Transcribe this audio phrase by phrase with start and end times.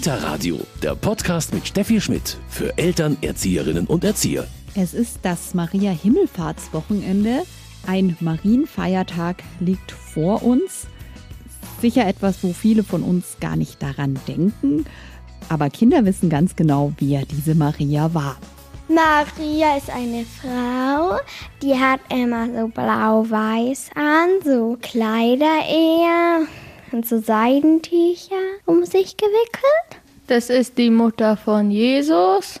[0.00, 4.46] Kita Radio, der Podcast mit Steffi Schmidt für Eltern, Erzieherinnen und Erzieher.
[4.74, 7.42] Es ist das Maria Himmelfahrtswochenende.
[7.86, 10.86] Ein Marienfeiertag liegt vor uns.
[11.82, 14.86] Sicher etwas, wo viele von uns gar nicht daran denken.
[15.50, 18.38] Aber Kinder wissen ganz genau, wer diese Maria war.
[18.88, 21.20] Maria ist eine Frau,
[21.60, 26.46] die hat immer so blau-weiß an, so Kleider eher
[26.92, 28.36] und so Seidentücher
[28.66, 30.02] um sich gewickelt.
[30.26, 32.60] Das ist die Mutter von Jesus.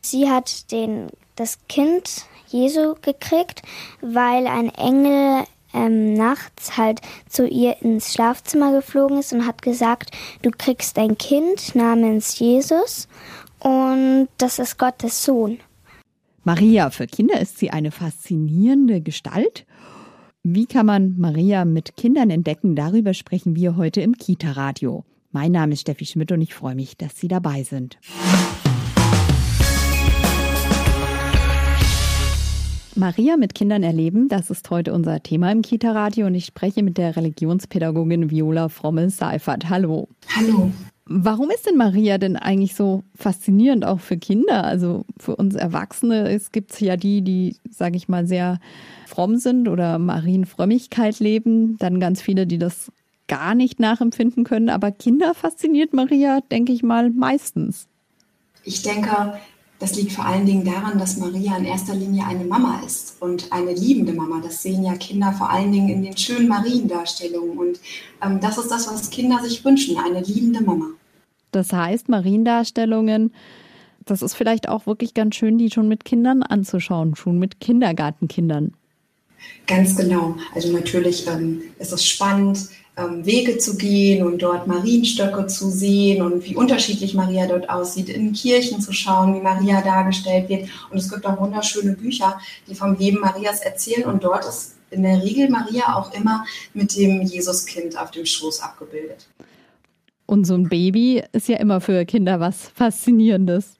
[0.00, 3.62] Sie hat den, das Kind Jesu gekriegt,
[4.00, 10.10] weil ein Engel ähm, nachts halt zu ihr ins Schlafzimmer geflogen ist und hat gesagt,
[10.42, 13.08] du kriegst ein Kind namens Jesus
[13.58, 15.58] und das ist Gottes Sohn.
[16.44, 19.64] Maria, für Kinder ist sie eine faszinierende Gestalt.
[20.46, 22.76] Wie kann man Maria mit Kindern entdecken?
[22.76, 25.02] Darüber sprechen wir heute im Kita-Radio.
[25.32, 27.96] Mein Name ist Steffi Schmidt und ich freue mich, dass Sie dabei sind.
[32.94, 36.98] Maria mit Kindern erleben, das ist heute unser Thema im Kita-Radio und ich spreche mit
[36.98, 39.70] der Religionspädagogin Viola Frommel-Seifert.
[39.70, 40.08] Hallo.
[40.36, 40.70] Hallo.
[41.06, 44.64] Warum ist denn Maria denn eigentlich so faszinierend auch für Kinder?
[44.64, 48.58] Also für uns Erwachsene es gibt ja die, die, sage ich mal, sehr
[49.06, 51.76] fromm sind oder Marienfrömmigkeit leben.
[51.78, 52.90] Dann ganz viele, die das
[53.28, 54.70] gar nicht nachempfinden können.
[54.70, 57.86] Aber Kinder fasziniert Maria, denke ich mal, meistens.
[58.64, 59.34] Ich denke,
[59.78, 63.52] das liegt vor allen Dingen daran, dass Maria in erster Linie eine Mama ist und
[63.52, 64.40] eine liebende Mama.
[64.42, 67.58] Das sehen ja Kinder vor allen Dingen in den schönen Mariendarstellungen.
[67.58, 67.80] Und
[68.22, 70.86] ähm, das ist das, was Kinder sich wünschen, eine liebende Mama.
[71.50, 73.32] Das heißt, Mariendarstellungen,
[74.04, 78.74] das ist vielleicht auch wirklich ganz schön, die schon mit Kindern anzuschauen, schon mit Kindergartenkindern.
[79.66, 80.36] Ganz genau.
[80.54, 86.22] Also natürlich ähm, ist es spannend, ähm, Wege zu gehen und dort Marienstöcke zu sehen
[86.22, 90.68] und wie unterschiedlich Maria dort aussieht, in Kirchen zu schauen, wie Maria dargestellt wird.
[90.90, 94.04] Und es gibt auch wunderschöne Bücher, die vom Leben Marias erzählen.
[94.04, 98.60] Und dort ist in der Regel Maria auch immer mit dem Jesuskind auf dem Schoß
[98.60, 99.26] abgebildet.
[100.26, 103.76] Und so ein Baby ist ja immer für Kinder was Faszinierendes.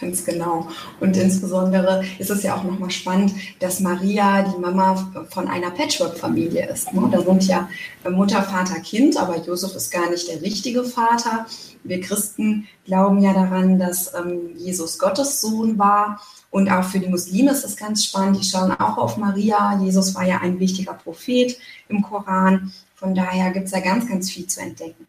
[0.00, 0.68] Ganz genau.
[1.00, 6.68] Und insbesondere ist es ja auch nochmal spannend, dass Maria die Mama von einer Patchwork-Familie
[6.68, 6.92] ist.
[6.92, 7.08] Ne?
[7.10, 7.68] Da sind ja
[8.10, 11.46] Mutter, Vater, Kind, aber Josef ist gar nicht der richtige Vater.
[11.84, 16.20] Wir Christen glauben ja daran, dass ähm, Jesus Gottes Sohn war.
[16.50, 18.40] Und auch für die Muslime ist es ganz spannend.
[18.40, 19.78] Die schauen auch auf Maria.
[19.82, 22.72] Jesus war ja ein wichtiger Prophet im Koran.
[22.94, 25.06] Von daher gibt es da ganz, ganz viel zu entdecken.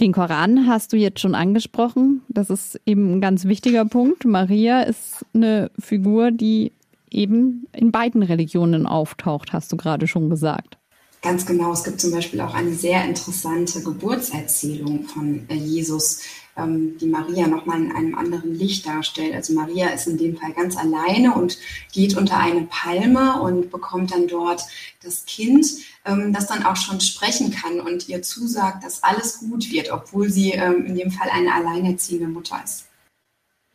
[0.00, 2.22] Den Koran hast du jetzt schon angesprochen.
[2.28, 4.24] Das ist eben ein ganz wichtiger Punkt.
[4.24, 6.72] Maria ist eine Figur, die
[7.10, 10.78] eben in beiden Religionen auftaucht, hast du gerade schon gesagt.
[11.20, 11.72] Ganz genau.
[11.72, 16.22] Es gibt zum Beispiel auch eine sehr interessante Geburtserzählung von äh, Jesus,
[16.60, 19.34] ähm, die Maria nochmal in einem anderen Licht darstellt.
[19.34, 21.58] Also Maria ist in dem Fall ganz alleine und
[21.92, 24.62] geht unter eine Palme und bekommt dann dort
[25.02, 25.66] das Kind,
[26.04, 30.28] ähm, das dann auch schon sprechen kann und ihr zusagt, dass alles gut wird, obwohl
[30.30, 32.86] sie ähm, in dem Fall eine alleinerziehende Mutter ist.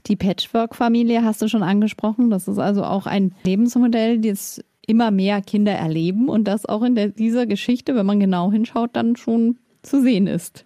[0.08, 2.30] Die Patchwork-Familie hast du schon angesprochen.
[2.30, 6.96] Das ist also auch ein Lebensmodell, das immer mehr Kinder erleben und das auch in
[6.96, 10.66] der, dieser Geschichte, wenn man genau hinschaut, dann schon zu sehen ist.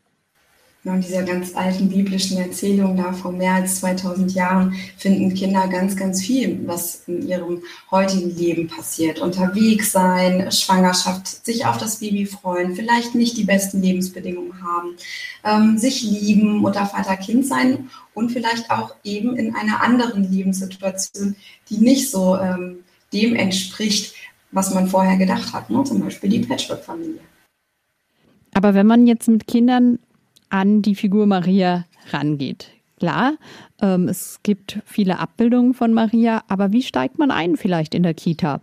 [0.85, 5.67] Ja, in dieser ganz alten biblischen Erzählung da vor mehr als 2000 Jahren finden Kinder
[5.67, 9.19] ganz, ganz viel, was in ihrem heutigen Leben passiert.
[9.19, 14.95] Unterwegs sein, Schwangerschaft, sich auf das Baby freuen, vielleicht nicht die besten Lebensbedingungen haben,
[15.43, 21.35] ähm, sich lieben, Mutter, Vater, Kind sein und vielleicht auch eben in einer anderen Lebenssituation,
[21.69, 24.15] die nicht so ähm, dem entspricht,
[24.51, 25.69] was man vorher gedacht hat.
[25.69, 25.83] Ne?
[25.83, 27.19] Zum Beispiel die Patchwork-Familie.
[28.53, 29.99] Aber wenn man jetzt mit Kindern
[30.49, 32.71] an die Figur Maria rangeht.
[32.99, 33.35] Klar,
[33.81, 38.13] ähm, es gibt viele Abbildungen von Maria, aber wie steigt man ein vielleicht in der
[38.13, 38.61] Kita?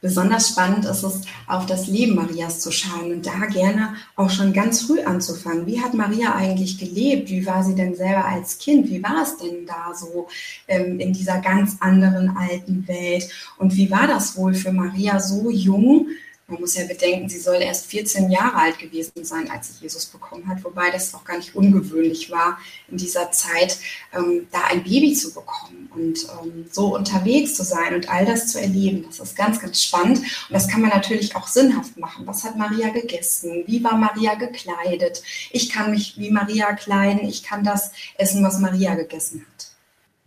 [0.00, 4.52] Besonders spannend ist es, auf das Leben Marias zu schauen und da gerne auch schon
[4.52, 5.66] ganz früh anzufangen.
[5.66, 7.30] Wie hat Maria eigentlich gelebt?
[7.30, 8.88] Wie war sie denn selber als Kind?
[8.88, 10.28] Wie war es denn da so
[10.68, 13.28] ähm, in dieser ganz anderen alten Welt?
[13.56, 16.06] Und wie war das wohl für Maria so jung,
[16.48, 20.06] man muss ja bedenken, sie soll erst 14 Jahre alt gewesen sein, als sie Jesus
[20.06, 22.58] bekommen hat, wobei das auch gar nicht ungewöhnlich war,
[22.90, 23.78] in dieser Zeit
[24.14, 28.48] ähm, da ein Baby zu bekommen und ähm, so unterwegs zu sein und all das
[28.48, 29.04] zu erleben.
[29.06, 32.26] Das ist ganz, ganz spannend und das kann man natürlich auch sinnhaft machen.
[32.26, 33.64] Was hat Maria gegessen?
[33.66, 35.22] Wie war Maria gekleidet?
[35.50, 39.66] Ich kann mich wie Maria kleiden, ich kann das essen, was Maria gegessen hat.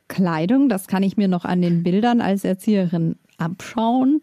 [0.07, 4.21] Kleidung, das kann ich mir noch an den Bildern als Erzieherin abschauen.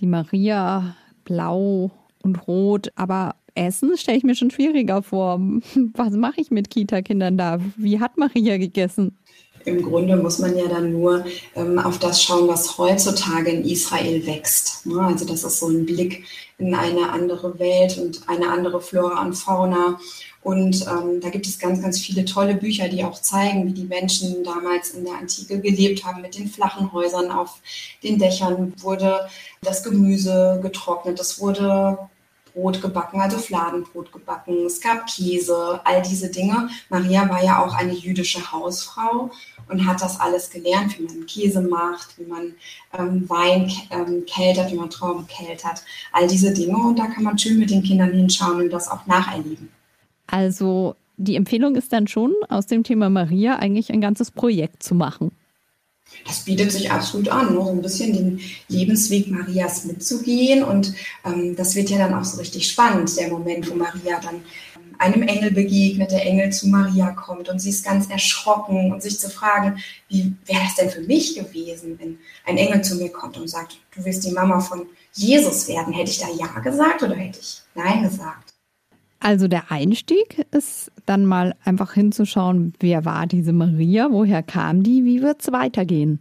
[0.00, 0.94] Die Maria
[1.24, 1.90] blau
[2.22, 2.88] und rot.
[2.96, 5.38] Aber Essen stelle ich mir schon schwieriger vor.
[5.94, 7.58] Was mache ich mit Kita-Kindern da?
[7.76, 9.18] Wie hat Maria gegessen?
[9.64, 11.24] Im Grunde muss man ja dann nur
[11.56, 14.86] ähm, auf das schauen, was heutzutage in Israel wächst.
[14.86, 15.00] Ne?
[15.00, 16.24] Also das ist so ein Blick
[16.58, 19.98] in eine andere Welt und eine andere Flora und Fauna.
[20.42, 23.86] Und ähm, da gibt es ganz, ganz viele tolle Bücher, die auch zeigen, wie die
[23.86, 27.60] Menschen damals in der Antike gelebt haben mit den flachen Häusern auf
[28.02, 28.74] den Dächern.
[28.78, 29.20] Wurde
[29.62, 31.98] das Gemüse getrocknet, es wurde
[32.54, 36.68] Brot gebacken, also Fladenbrot gebacken, es gab Käse, all diese Dinge.
[36.88, 39.30] Maria war ja auch eine jüdische Hausfrau
[39.68, 42.54] und hat das alles gelernt, wie man Käse macht, wie man
[42.96, 46.76] ähm, Wein ähm, keltert, wie man Trauben keltert, all diese Dinge.
[46.76, 49.68] Und da kann man schön mit den Kindern hinschauen und das auch nacherleben.
[50.26, 54.94] Also die Empfehlung ist dann schon, aus dem Thema Maria eigentlich ein ganzes Projekt zu
[54.94, 55.32] machen.
[56.26, 60.62] Das bietet sich absolut an, nur so ein bisschen den Lebensweg Marias mitzugehen.
[60.62, 60.94] Und
[61.24, 64.94] ähm, das wird ja dann auch so richtig spannend, der Moment, wo Maria dann ähm,
[64.98, 69.18] einem Engel begegnet, der Engel zu Maria kommt und sie ist ganz erschrocken und sich
[69.18, 69.78] zu fragen,
[70.08, 73.78] wie wäre das denn für mich gewesen, wenn ein Engel zu mir kommt und sagt,
[73.94, 75.92] du wirst die Mama von Jesus werden.
[75.92, 78.43] Hätte ich da Ja gesagt oder hätte ich Nein gesagt?
[79.24, 85.06] Also der Einstieg ist dann mal einfach hinzuschauen, wer war diese Maria, woher kam die,
[85.06, 86.18] wie wird es weitergehen?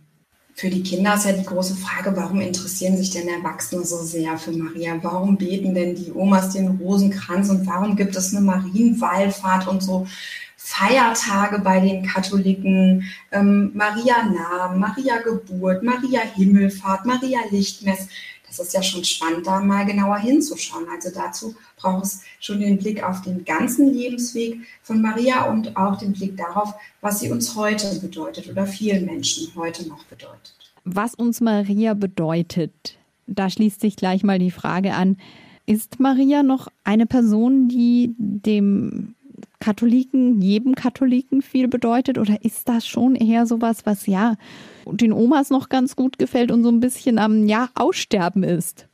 [0.56, 4.38] Für die Kinder ist ja die große Frage, warum interessieren sich denn Erwachsene so sehr
[4.38, 4.98] für Maria?
[5.02, 10.08] Warum beten denn die Omas den Rosenkranz und warum gibt es eine Marienwallfahrt und so
[10.56, 13.04] Feiertage bei den Katholiken?
[13.34, 18.08] Ähm, Maria Namen, Maria Geburt, Maria Himmelfahrt, Maria Lichtmess
[18.54, 20.86] es ist ja schon spannend, da mal genauer hinzuschauen.
[20.92, 25.98] Also dazu braucht es schon den Blick auf den ganzen Lebensweg von Maria und auch
[25.98, 30.54] den Blick darauf, was sie uns heute bedeutet oder vielen Menschen heute noch bedeutet.
[30.86, 35.18] Was uns Maria bedeutet, da schließt sich gleich mal die Frage an,
[35.66, 39.16] ist Maria noch eine Person, die dem
[39.64, 42.18] Katholiken, jedem Katholiken viel bedeutet?
[42.18, 44.36] Oder ist das schon eher sowas, was ja
[44.86, 48.88] den Omas noch ganz gut gefällt und so ein bisschen am ja, Aussterben ist?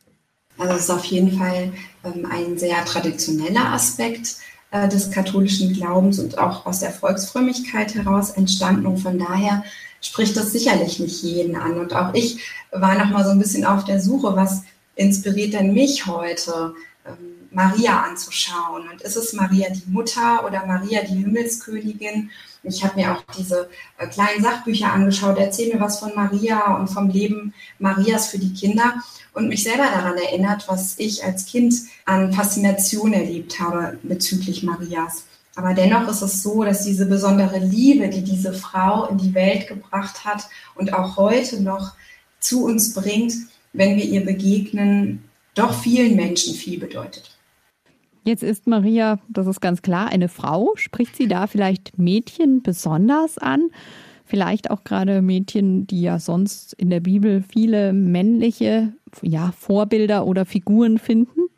[0.59, 1.73] Also es ist auf jeden Fall
[2.03, 4.35] ähm, ein sehr traditioneller Aspekt
[4.69, 8.85] äh, des katholischen Glaubens und auch aus der Volksfrömmigkeit heraus entstanden.
[8.85, 9.63] Und von daher
[10.01, 11.79] spricht das sicherlich nicht jeden an.
[11.79, 14.61] Und auch ich war noch mal so ein bisschen auf der Suche, was
[14.93, 16.75] inspiriert denn mich heute?
[17.07, 18.87] Ähm, Maria anzuschauen.
[18.89, 22.29] Und ist es Maria die Mutter oder Maria die Himmelskönigin?
[22.63, 26.87] Ich habe mir auch diese äh, kleinen Sachbücher angeschaut, erzähl mir was von Maria und
[26.87, 28.95] vom Leben Marias für die Kinder
[29.33, 31.73] und mich selber daran erinnert, was ich als Kind
[32.05, 35.23] an Faszination erlebt habe bezüglich Marias.
[35.55, 39.67] Aber dennoch ist es so, dass diese besondere Liebe, die diese Frau in die Welt
[39.67, 41.93] gebracht hat und auch heute noch
[42.39, 43.33] zu uns bringt,
[43.73, 45.23] wenn wir ihr begegnen,
[45.55, 47.38] doch vielen Menschen viel bedeutet.
[48.29, 50.73] Jetzt ist Maria, das ist ganz klar, eine Frau.
[50.75, 53.71] Spricht sie da vielleicht Mädchen besonders an?
[54.23, 58.93] Vielleicht auch gerade Mädchen, die ja sonst in der Bibel viele männliche
[59.23, 61.49] ja, Vorbilder oder Figuren finden?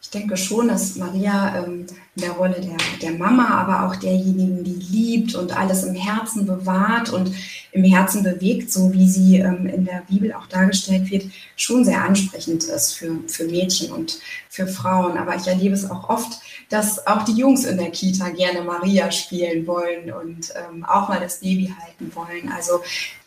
[0.00, 4.62] Ich denke schon, dass Maria ähm, in der Rolle der, der Mama, aber auch derjenigen,
[4.62, 7.32] die liebt und alles im Herzen bewahrt und
[7.72, 11.24] im Herzen bewegt, so wie sie ähm, in der Bibel auch dargestellt wird,
[11.56, 15.18] schon sehr ansprechend ist für, für Mädchen und für Frauen.
[15.18, 19.10] Aber ich erlebe es auch oft, dass auch die Jungs in der Kita gerne Maria
[19.10, 22.52] spielen wollen und ähm, auch mal das Baby halten wollen.
[22.56, 22.80] Also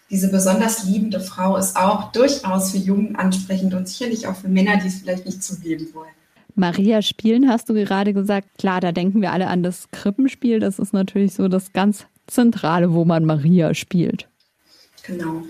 [0.09, 4.77] diese besonders liebende Frau ist auch durchaus für Jungen ansprechend und sicherlich auch für Männer,
[4.77, 6.20] die es vielleicht nicht zugeben wollen.
[6.55, 8.47] Maria spielen, hast du gerade gesagt.
[8.57, 10.59] Klar, da denken wir alle an das Krippenspiel.
[10.59, 14.27] Das ist natürlich so das ganz Zentrale, wo man Maria spielt.
[15.03, 15.43] Genau.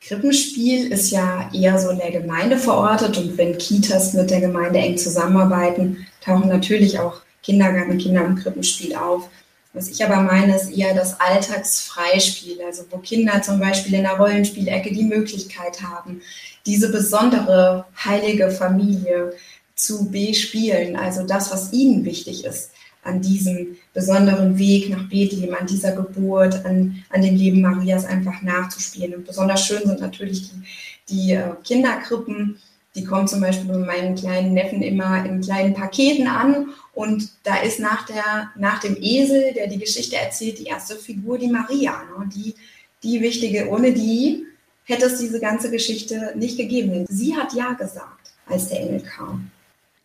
[0.00, 4.78] Krippenspiel ist ja eher so in der Gemeinde verortet und wenn Kitas mit der Gemeinde
[4.78, 9.30] eng zusammenarbeiten, tauchen natürlich auch Kindergartenkinder im Krippenspiel auf.
[9.72, 14.16] Was ich aber meine, ist eher das Alltagsfreispiel, also wo Kinder zum Beispiel in der
[14.16, 16.20] Rollenspielecke die Möglichkeit haben,
[16.66, 19.32] diese besondere heilige Familie
[19.74, 22.70] zu bespielen, also das, was ihnen wichtig ist
[23.04, 28.42] an diesem besonderen Weg nach Bethlehem, an dieser Geburt, an, an dem Leben Marias einfach
[28.42, 29.14] nachzuspielen.
[29.14, 30.62] Und besonders schön sind natürlich die,
[31.08, 32.56] die äh, Kinderkrippen,
[32.94, 37.56] die kommen zum Beispiel bei meinen kleinen Neffen immer in kleinen Paketen an und da
[37.56, 42.02] ist nach, der, nach dem Esel, der die Geschichte erzählt, die erste Figur die Maria,
[42.04, 42.30] ne?
[42.32, 42.54] die,
[43.02, 44.46] die wichtige, ohne die
[44.84, 47.04] hätte es diese ganze Geschichte nicht gegeben.
[47.08, 49.50] Sie hat Ja gesagt, als der Engel kam.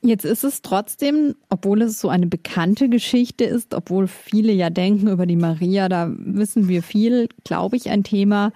[0.02, 5.10] Jetzt ist es trotzdem, obwohl es so eine bekannte Geschichte ist, obwohl viele ja denken
[5.10, 8.54] über die Maria, da wissen wir viel, glaube ich, ein Thema.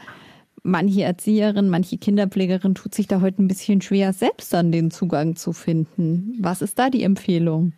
[0.63, 5.35] Manche Erzieherin, manche Kinderpflegerin tut sich da heute ein bisschen schwer, selbst dann den Zugang
[5.35, 6.37] zu finden.
[6.39, 7.73] Was ist da die Empfehlung?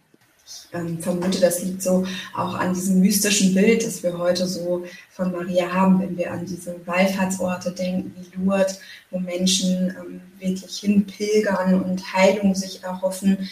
[0.74, 5.32] Ähm, vermute, das liegt so auch an diesem mystischen Bild, das wir heute so von
[5.32, 11.82] Maria haben, wenn wir an diese Wallfahrtsorte denken, wie Lourdes, wo Menschen ähm, wirklich hinpilgern
[11.82, 13.50] und Heilung sich erhoffen.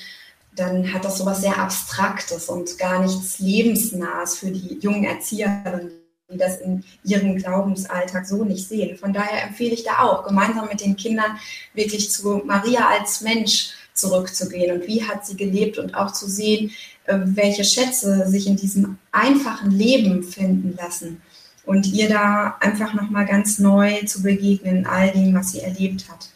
[0.55, 5.89] Dann hat das so was sehr Abstraktes und gar nichts Lebensnahes für die jungen Erzieherinnen,
[6.31, 8.97] die das in ihrem Glaubensalltag so nicht sehen.
[8.97, 11.39] Von daher empfehle ich da auch, gemeinsam mit den Kindern
[11.73, 16.71] wirklich zu Maria als Mensch zurückzugehen und wie hat sie gelebt und auch zu sehen,
[17.05, 21.21] äh, welche Schätze sich in diesem einfachen Leben finden lassen
[21.65, 26.29] und ihr da einfach nochmal ganz neu zu begegnen all dem, was sie erlebt hat.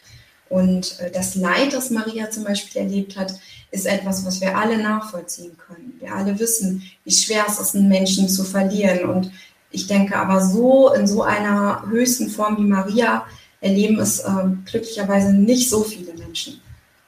[0.49, 3.33] Und äh, das Leid, das Maria zum Beispiel erlebt hat,
[3.71, 5.95] ist etwas, was wir alle nachvollziehen können.
[5.99, 9.09] Wir alle wissen, wie schwer es ist, einen Menschen zu verlieren.
[9.09, 9.31] Und
[9.71, 13.25] ich denke aber so in so einer höchsten Form wie Maria
[13.59, 14.31] erleben es äh,
[14.65, 16.61] glücklicherweise nicht so viele Menschen.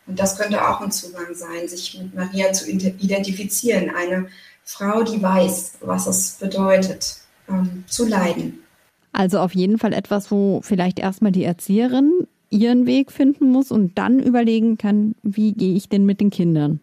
[0.09, 3.91] Und das könnte auch ein Zugang sein, sich mit Maria zu identifizieren.
[3.95, 4.27] Eine
[4.63, 8.59] Frau, die weiß, was es bedeutet, ähm, zu leiden.
[9.11, 13.99] Also auf jeden Fall etwas, wo vielleicht erstmal die Erzieherin ihren Weg finden muss und
[13.99, 16.79] dann überlegen kann, wie gehe ich denn mit den Kindern.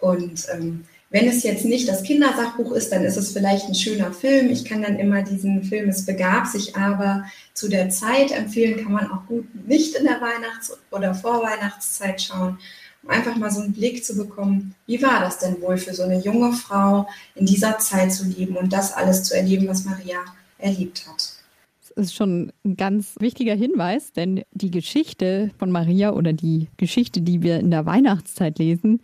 [0.00, 0.84] Und ähm,
[1.16, 4.50] wenn es jetzt nicht das Kindersachbuch ist, dann ist es vielleicht ein schöner Film.
[4.50, 8.92] Ich kann dann immer diesen Film, es begab sich aber zu der Zeit empfehlen, kann
[8.92, 12.58] man auch gut nicht in der Weihnachts- oder Vorweihnachtszeit schauen,
[13.02, 16.02] um einfach mal so einen Blick zu bekommen, wie war das denn wohl für so
[16.02, 20.18] eine junge Frau in dieser Zeit zu leben und das alles zu erleben, was Maria
[20.58, 21.32] erlebt hat.
[21.80, 27.22] Das ist schon ein ganz wichtiger Hinweis, denn die Geschichte von Maria oder die Geschichte,
[27.22, 29.00] die wir in der Weihnachtszeit lesen,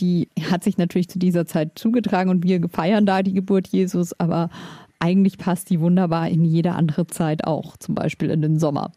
[0.00, 4.18] die hat sich natürlich zu dieser Zeit zugetragen und wir feiern da die Geburt Jesus,
[4.18, 4.50] aber
[4.98, 8.92] eigentlich passt die wunderbar in jede andere Zeit auch, zum Beispiel in den Sommer.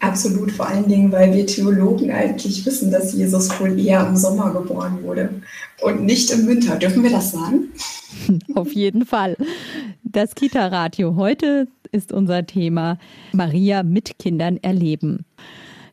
[0.00, 4.52] Absolut, vor allen Dingen, weil wir Theologen eigentlich wissen, dass Jesus wohl eher im Sommer
[4.52, 5.30] geboren wurde
[5.82, 6.76] und nicht im Winter.
[6.76, 7.72] Dürfen wir das sagen?
[8.54, 9.36] Auf jeden Fall.
[10.04, 12.98] Das Kita-Radio heute ist unser Thema
[13.32, 15.24] Maria mit Kindern erleben.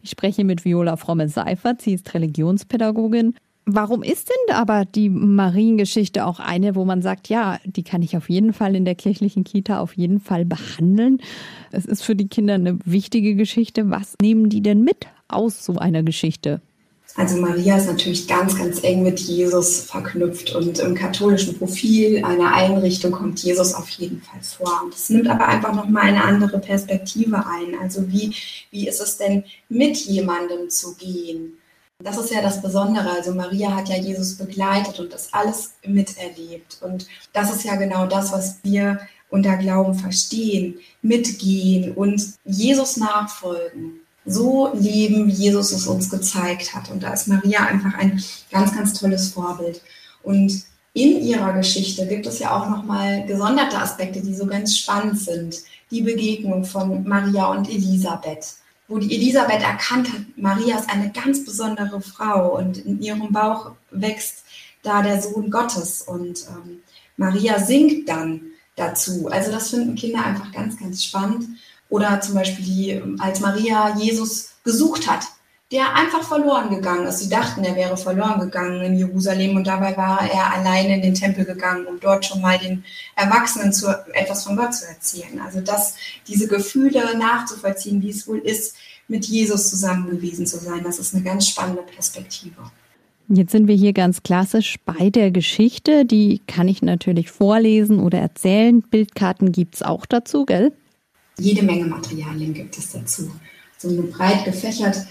[0.04, 1.82] Ich spreche mit Viola Fromme-Seifert.
[1.82, 3.34] Sie ist Religionspädagogin
[3.68, 8.16] Warum ist denn aber die Mariengeschichte auch eine, wo man sagt, ja, die kann ich
[8.16, 11.20] auf jeden Fall in der kirchlichen Kita auf jeden Fall behandeln?
[11.72, 13.90] Es ist für die Kinder eine wichtige Geschichte.
[13.90, 16.62] Was nehmen die denn mit aus so einer Geschichte?
[17.18, 22.54] Also Maria ist natürlich ganz, ganz eng mit Jesus verknüpft und im katholischen Profil einer
[22.54, 24.82] Einrichtung kommt Jesus auf jeden Fall vor.
[24.84, 27.80] Und es nimmt aber einfach nochmal eine andere Perspektive ein.
[27.82, 28.36] Also wie,
[28.70, 31.54] wie ist es denn, mit jemandem zu gehen?
[32.04, 33.10] Das ist ja das Besondere.
[33.10, 36.80] Also Maria hat ja Jesus begleitet und das alles miterlebt.
[36.82, 39.00] Und das ist ja genau das, was wir
[39.30, 44.02] unter Glauben verstehen, mitgehen und Jesus nachfolgen.
[44.26, 46.92] So leben, wie Jesus es uns gezeigt hat.
[46.92, 48.22] Und da ist Maria einfach ein
[48.52, 49.82] ganz, ganz tolles Vorbild.
[50.24, 55.20] Und in ihrer Geschichte gibt es ja auch nochmal gesonderte Aspekte, die so ganz spannend
[55.20, 55.58] sind.
[55.92, 58.56] Die Begegnung von Maria und Elisabeth
[58.88, 63.72] wo die Elisabeth erkannt hat, Maria ist eine ganz besondere Frau und in ihrem Bauch
[63.92, 64.44] wächst
[64.84, 66.80] da der Sohn Gottes und ähm,
[67.18, 68.42] Maria singt dann
[68.76, 69.28] dazu.
[69.30, 71.48] Also das finden Kinder einfach ganz, ganz spannend.
[71.90, 75.24] Oder zum Beispiel die, als Maria Jesus gesucht hat,
[75.72, 77.20] der einfach verloren gegangen ist.
[77.20, 81.16] Sie dachten, er wäre verloren gegangen in Jerusalem und dabei war er alleine in den
[81.16, 82.84] Tempel gegangen, um dort schon mal den
[83.16, 85.42] Erwachsenen zu, etwas von Gott zu erzählen.
[85.44, 85.96] Also das,
[86.28, 88.76] diese Gefühle nachzuvollziehen, wie es wohl ist,
[89.08, 92.56] mit Jesus zusammen gewesen zu sein, das ist eine ganz spannende Perspektive.
[93.28, 96.06] Jetzt sind wir hier ganz klassisch bei der Geschichte.
[96.06, 98.82] Die kann ich natürlich vorlesen oder erzählen.
[98.84, 100.74] Bildkarten gibt es auch dazu, gell?
[101.40, 103.32] Jede Menge Materialien gibt es dazu.
[103.78, 105.08] So eine breit gefächert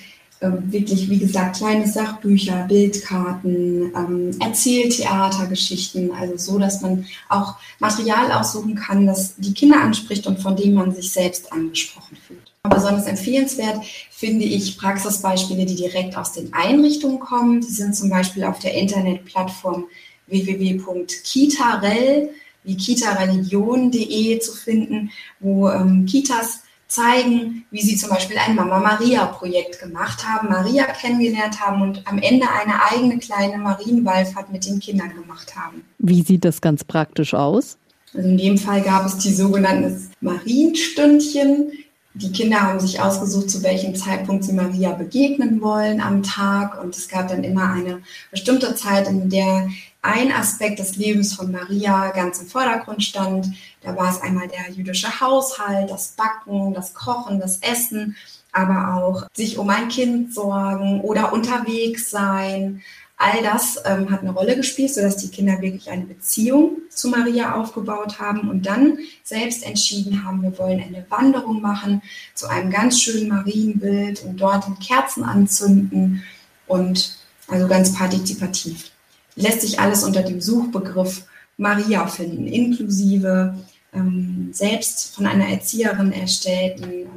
[0.66, 8.74] wirklich, wie gesagt, kleine Sachbücher, Bildkarten, ähm, Erzähltheatergeschichten, also so, dass man auch Material aussuchen
[8.74, 12.52] kann, das die Kinder anspricht und von dem man sich selbst angesprochen fühlt.
[12.62, 17.60] Besonders empfehlenswert finde ich Praxisbeispiele, die direkt aus den Einrichtungen kommen.
[17.60, 19.84] Die sind zum Beispiel auf der Internetplattform
[20.26, 22.30] www.kitarel
[22.64, 29.26] wie kitareligion.de zu finden, wo ähm, Kitas zeigen, wie sie zum Beispiel ein Mama Maria
[29.26, 34.78] Projekt gemacht haben, Maria kennengelernt haben und am Ende eine eigene kleine Marienwallfahrt mit den
[34.78, 35.84] Kindern gemacht haben.
[35.98, 37.78] Wie sieht das ganz praktisch aus?
[38.14, 41.72] Also in dem Fall gab es die sogenannten Marienstündchen.
[42.16, 46.80] Die Kinder haben sich ausgesucht, zu welchem Zeitpunkt sie Maria begegnen wollen am Tag.
[46.80, 49.68] Und es gab dann immer eine bestimmte Zeit, in der
[50.04, 53.48] ein Aspekt des Lebens von Maria ganz im Vordergrund stand.
[53.80, 58.14] Da war es einmal der jüdische Haushalt, das Backen, das Kochen, das Essen,
[58.52, 62.82] aber auch sich um ein Kind sorgen oder unterwegs sein.
[63.16, 67.54] All das ähm, hat eine Rolle gespielt, sodass die Kinder wirklich eine Beziehung zu Maria
[67.54, 72.02] aufgebaut haben und dann selbst entschieden haben, wir wollen eine Wanderung machen
[72.34, 76.24] zu einem ganz schönen Marienbild und dort Kerzen anzünden
[76.66, 77.16] und
[77.48, 78.90] also ganz partizipativ.
[79.36, 81.26] Lässt sich alles unter dem Suchbegriff
[81.56, 83.54] Maria finden, inklusive
[83.92, 87.08] ähm, selbst von einer Erzieherin erstellten ähm,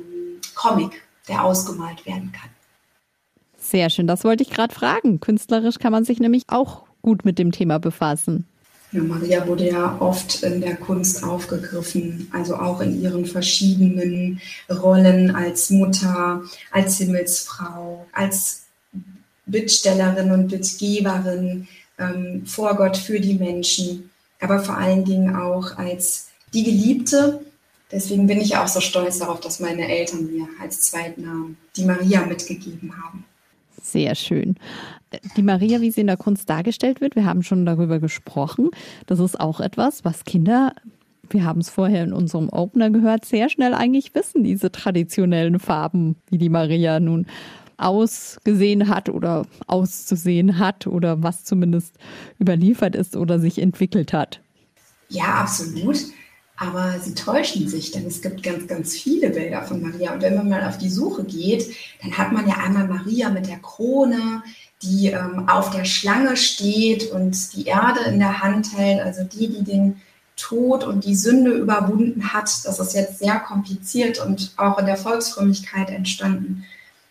[0.56, 2.50] Comic, der ausgemalt werden kann.
[3.58, 5.20] Sehr schön, das wollte ich gerade fragen.
[5.20, 8.46] Künstlerisch kann man sich nämlich auch gut mit dem Thema befassen.
[8.94, 15.36] Ja, Maria wurde ja oft in der Kunst aufgegriffen, also auch in ihren verschiedenen Rollen
[15.36, 18.68] als Mutter, als Himmelsfrau, als
[19.46, 21.68] Bittstellerin und Bittgeberin
[22.00, 27.42] ähm, vor Gott für die Menschen, aber vor allen Dingen auch als die Geliebte.
[27.92, 32.26] Deswegen bin ich auch so stolz darauf, dass meine Eltern mir als Zweitnamen die Maria
[32.26, 33.24] mitgegeben haben.
[33.82, 34.56] Sehr schön.
[35.38, 38.72] Die Maria, wie sie in der Kunst dargestellt wird, wir haben schon darüber gesprochen.
[39.06, 40.74] Das ist auch etwas, was Kinder,
[41.30, 46.16] wir haben es vorher in unserem Opener gehört, sehr schnell eigentlich wissen, diese traditionellen Farben,
[46.30, 47.26] wie die Maria nun
[47.78, 51.96] ausgesehen hat oder auszusehen hat oder was zumindest
[52.40, 54.42] überliefert ist oder sich entwickelt hat.
[55.10, 55.98] Ja, absolut.
[56.60, 60.14] Aber sie täuschen sich, denn es gibt ganz, ganz viele Bilder von Maria.
[60.14, 63.48] Und wenn man mal auf die Suche geht, dann hat man ja einmal Maria mit
[63.48, 64.42] der Krone,
[64.82, 69.50] die ähm, auf der Schlange steht und die Erde in der Hand hält, also die,
[69.50, 70.02] die den
[70.36, 72.66] Tod und die Sünde überwunden hat.
[72.66, 76.66] Das ist jetzt sehr kompliziert und auch in der Volksfrömmigkeit entstanden.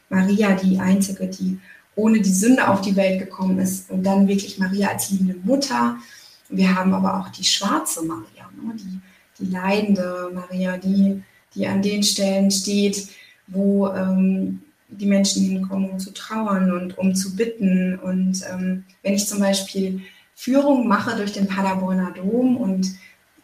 [0.08, 1.58] Maria, die einzige, die
[1.94, 3.90] ohne die Sünde auf die Welt gekommen ist.
[3.90, 5.96] Und dann wirklich Maria als liebende Mutter.
[6.48, 9.00] Wir haben aber auch die schwarze Maria, ne, die
[9.38, 11.22] die leidende Maria, die,
[11.54, 13.08] die an den Stellen steht,
[13.46, 17.98] wo ähm, die Menschen hinkommen, um zu trauern und um zu bitten.
[17.98, 20.00] Und ähm, wenn ich zum Beispiel
[20.34, 22.88] Führung mache durch den Paderborner Dom und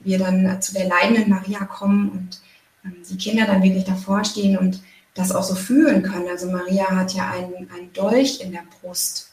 [0.00, 2.40] wir dann zu der leidenden Maria kommen und
[2.84, 4.82] ähm, die Kinder dann wirklich davor stehen und
[5.14, 6.28] das auch so fühlen können.
[6.28, 9.30] Also Maria hat ja einen, einen Dolch in der Brust.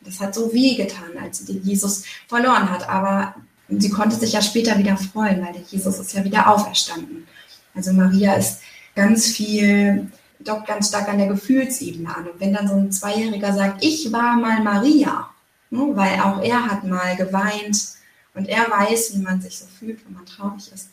[0.00, 2.88] Das hat so weh getan, als sie den Jesus verloren hat.
[2.88, 3.34] Aber
[3.68, 7.26] sie konnte sich ja später wieder freuen, weil der Jesus ist ja wieder auferstanden.
[7.74, 8.60] Also Maria ist
[8.94, 10.10] ganz viel,
[10.40, 12.28] dockt ganz stark an der Gefühlsebene an.
[12.28, 15.30] Und wenn dann so ein Zweijähriger sagt, ich war mal Maria,
[15.70, 17.94] ne, weil auch er hat mal geweint
[18.34, 20.90] und er weiß, wie man sich so fühlt, wenn man traurig ist.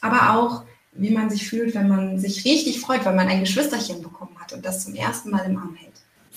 [0.00, 0.64] Aber auch,
[0.96, 4.52] wie man sich fühlt, wenn man sich richtig freut, weil man ein Geschwisterchen bekommen hat
[4.52, 5.94] und das zum ersten Mal im Arm hält.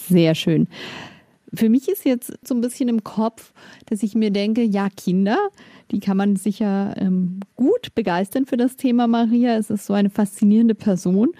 [0.09, 0.67] Sehr schön.
[1.53, 3.53] Für mich ist jetzt so ein bisschen im Kopf,
[3.85, 5.37] dass ich mir denke, ja, Kinder,
[5.91, 9.57] die kann man sicher ähm, gut begeistern für das Thema Maria.
[9.57, 11.31] Es ist so eine faszinierende Person.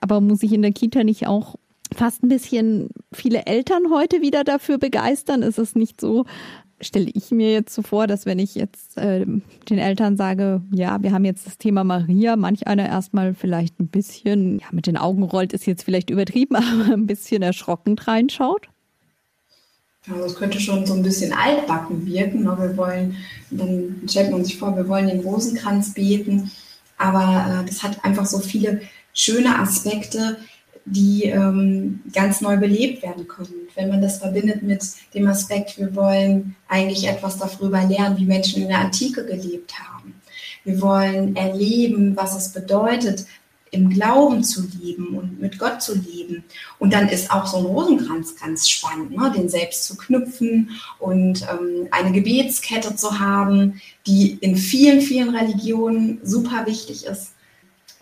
[0.00, 1.56] Aber muss ich in der Kita nicht auch
[1.94, 5.42] fast ein bisschen viele Eltern heute wieder dafür begeistern?
[5.42, 6.24] Ist es nicht so,
[6.82, 11.02] stelle ich mir jetzt so vor, dass wenn ich jetzt äh, den Eltern sage, ja,
[11.02, 14.96] wir haben jetzt das Thema Maria, manch einer erstmal vielleicht ein bisschen, ja, mit den
[14.96, 18.68] Augen rollt, ist jetzt vielleicht übertrieben, aber ein bisschen erschrocken reinschaut?
[20.10, 22.42] Also es könnte schon so ein bisschen altbacken wirken.
[22.42, 22.56] Ne?
[22.58, 23.16] Wir wollen,
[23.50, 26.50] dann stellt man sich vor, wir wollen den Rosenkranz beten.
[26.98, 28.80] Aber äh, das hat einfach so viele
[29.14, 30.38] schöne Aspekte,
[30.84, 33.68] die ähm, ganz neu belebt werden können.
[33.74, 34.82] Wenn man das verbindet mit
[35.14, 40.14] dem Aspekt, wir wollen eigentlich etwas darüber lernen, wie Menschen in der Antike gelebt haben.
[40.64, 43.26] Wir wollen erleben, was es bedeutet,
[43.70, 46.44] im Glauben zu leben und mit Gott zu leben.
[46.78, 49.32] Und dann ist auch so ein Rosenkranz ganz spannend, ne?
[49.34, 56.20] den selbst zu knüpfen und ähm, eine Gebetskette zu haben, die in vielen, vielen Religionen
[56.22, 57.32] super wichtig ist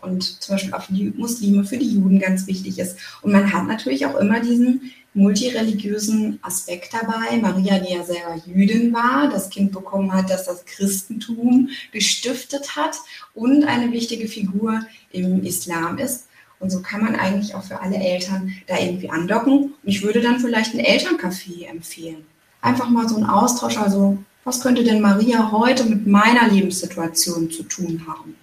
[0.03, 2.97] und zum Beispiel auch für die Muslime, für die Juden ganz wichtig ist.
[3.23, 7.37] Und man hat natürlich auch immer diesen multireligiösen Aspekt dabei.
[7.41, 12.97] Maria, die ja selber Jüdin war, das Kind bekommen hat, das das Christentum gestiftet hat
[13.35, 16.27] und eine wichtige Figur im Islam ist.
[16.61, 19.75] Und so kann man eigentlich auch für alle Eltern da irgendwie andocken.
[19.83, 22.27] ich würde dann vielleicht ein Elterncafé empfehlen.
[22.61, 27.63] Einfach mal so ein Austausch, also was könnte denn Maria heute mit meiner Lebenssituation zu
[27.63, 28.37] tun haben?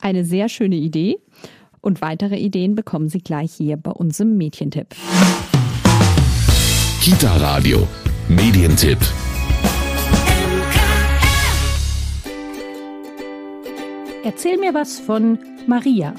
[0.00, 1.18] Eine sehr schöne Idee.
[1.82, 4.94] Und weitere Ideen bekommen Sie gleich hier bei unserem Mädchentipp.
[7.00, 7.86] Kita Radio
[8.28, 8.98] Medientipp.
[14.22, 16.14] Erzähl mir was von Maria.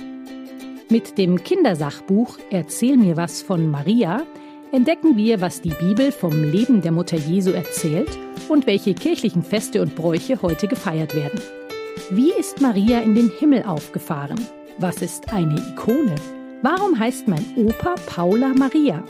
[0.89, 4.23] Mit dem Kindersachbuch Erzähl mir was von Maria
[4.71, 8.09] entdecken wir, was die Bibel vom Leben der Mutter Jesu erzählt
[8.49, 11.39] und welche kirchlichen Feste und Bräuche heute gefeiert werden.
[12.09, 14.39] Wie ist Maria in den Himmel aufgefahren?
[14.77, 16.15] Was ist eine Ikone?
[16.61, 19.03] Warum heißt mein Opa Paula Maria?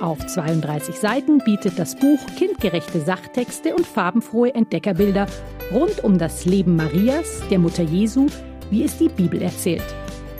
[0.00, 5.26] Auf 32 Seiten bietet das Buch kindgerechte Sachtexte und farbenfrohe Entdeckerbilder
[5.72, 8.26] rund um das Leben Marias, der Mutter Jesu,
[8.70, 9.94] wie es die Bibel erzählt.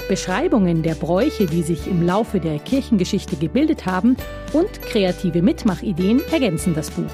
[0.08, 4.16] Beschreibungen der Bräuche, die sich im Laufe der Kirchengeschichte gebildet haben
[4.52, 7.12] und kreative Mitmachideen ergänzen das Buch.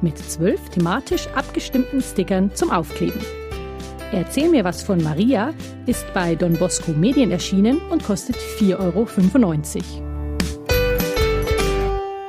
[0.00, 3.20] Mit zwölf thematisch abgestimmten Stickern zum Aufkleben.
[4.14, 5.52] Erzähl mir was von Maria
[5.86, 9.08] ist bei Don Bosco Medien erschienen und kostet 4,95 Euro.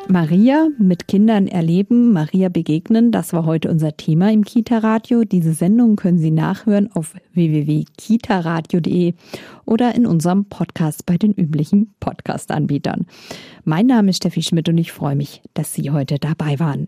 [0.07, 5.25] Maria mit Kindern erleben, Maria begegnen, das war heute unser Thema im Kita-Radio.
[5.25, 9.13] Diese Sendung können Sie nachhören auf www.kitaradio.de
[9.65, 13.05] oder in unserem Podcast bei den üblichen Podcast-Anbietern.
[13.63, 16.87] Mein Name ist Steffi Schmidt und ich freue mich, dass Sie heute dabei waren.